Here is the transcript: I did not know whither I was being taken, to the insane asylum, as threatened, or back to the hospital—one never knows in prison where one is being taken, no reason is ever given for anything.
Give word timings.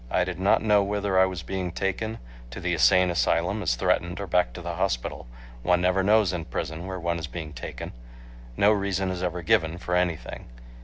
I 0.09 0.23
did 0.23 0.39
not 0.39 0.63
know 0.63 0.81
whither 0.81 1.19
I 1.19 1.27
was 1.27 1.43
being 1.43 1.71
taken, 1.71 2.17
to 2.49 2.59
the 2.59 2.73
insane 2.73 3.11
asylum, 3.11 3.61
as 3.61 3.75
threatened, 3.75 4.19
or 4.19 4.25
back 4.25 4.51
to 4.53 4.61
the 4.63 4.73
hospital—one 4.77 5.79
never 5.79 6.01
knows 6.01 6.33
in 6.33 6.45
prison 6.45 6.87
where 6.87 6.99
one 6.99 7.19
is 7.19 7.27
being 7.27 7.53
taken, 7.53 7.91
no 8.57 8.71
reason 8.71 9.11
is 9.11 9.21
ever 9.21 9.43
given 9.43 9.77
for 9.77 9.93
anything. 9.95 10.47